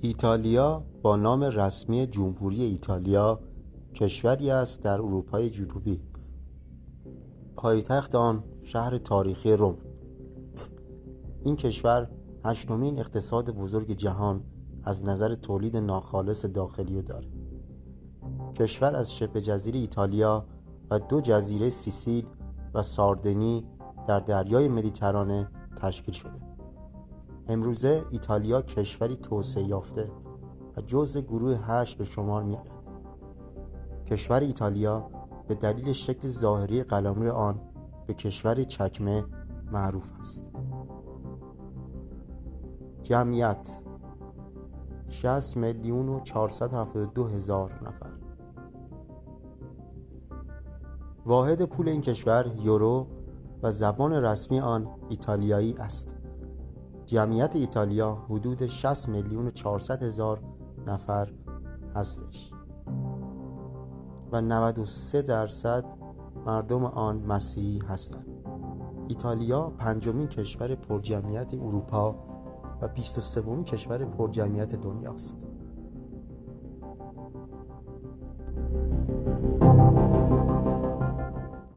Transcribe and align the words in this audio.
ایتالیا 0.00 0.84
با 1.02 1.16
نام 1.16 1.42
رسمی 1.42 2.06
جمهوری 2.06 2.62
ایتالیا 2.62 3.40
کشوری 3.94 4.50
است 4.50 4.82
در 4.82 5.00
اروپای 5.00 5.50
جنوبی. 5.50 6.00
پایتخت 7.56 8.14
آن 8.14 8.44
شهر 8.62 8.98
تاریخی 8.98 9.52
روم. 9.52 9.76
این 11.44 11.56
کشور 11.56 12.10
هشتمین 12.44 12.98
اقتصاد 12.98 13.50
بزرگ 13.50 13.92
جهان 13.92 14.44
از 14.84 15.04
نظر 15.04 15.34
تولید 15.34 15.76
ناخالص 15.76 16.44
داخلی 16.44 17.02
داره. 17.02 17.28
کشور 18.54 18.96
از 18.96 19.14
شبه 19.14 19.40
جزیره 19.40 19.78
ایتالیا 19.78 20.46
و 20.90 20.98
دو 20.98 21.20
جزیره 21.20 21.70
سیسیل 21.70 22.26
و 22.74 22.82
ساردنی 22.82 23.64
در 24.08 24.20
دریای 24.20 24.68
مدیترانه 24.68 25.48
تشکیل 25.76 26.14
شده. 26.14 26.57
امروزه 27.48 28.04
ایتالیا 28.10 28.62
کشوری 28.62 29.16
توسعه 29.16 29.64
یافته 29.64 30.10
و 30.76 30.80
جزء 30.80 31.20
گروه 31.20 31.58
هشت 31.62 31.98
به 31.98 32.04
شمار 32.04 32.42
می 32.42 32.56
آید. 32.56 32.78
کشور 34.06 34.40
ایتالیا 34.40 35.10
به 35.48 35.54
دلیل 35.54 35.92
شکل 35.92 36.28
ظاهری 36.28 36.82
قلمرو 36.82 37.32
آن 37.32 37.60
به 38.06 38.14
کشور 38.14 38.62
چکمه 38.62 39.24
معروف 39.72 40.10
است. 40.20 40.50
جمعیت 43.02 43.78
60 45.08 45.56
میلیون 45.56 46.08
و 46.08 46.20
472 46.20 47.28
هزار 47.28 47.88
نفر. 47.88 48.10
واحد 51.26 51.64
پول 51.64 51.88
این 51.88 52.00
کشور 52.00 52.54
یورو 52.62 53.06
و 53.62 53.70
زبان 53.70 54.12
رسمی 54.12 54.60
آن 54.60 54.88
ایتالیایی 55.08 55.74
است. 55.78 56.16
جمعیت 57.08 57.56
ایتالیا 57.56 58.14
حدود 58.14 58.66
60 58.66 59.08
میلیون 59.08 59.46
و 59.46 59.50
400 59.50 60.02
هزار 60.02 60.40
نفر 60.86 61.32
هستش 61.94 62.50
و 64.32 64.40
93 64.40 65.22
درصد 65.22 65.84
مردم 66.46 66.84
آن 66.84 67.16
مسیحی 67.16 67.78
هستند. 67.78 68.26
ایتالیا 69.08 69.70
پنجمین 69.70 70.26
کشور 70.26 70.74
پرجمعیت 70.74 71.54
اروپا 71.54 72.14
و 72.82 72.88
23 72.88 73.62
کشور 73.62 74.04
پرجمعیت 74.04 74.74
دنیاست. 74.74 75.46